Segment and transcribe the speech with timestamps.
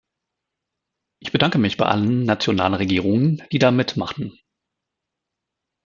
[1.19, 4.35] Ich bedanke mich bei allen nationalen Regierungen, die da mitmachen.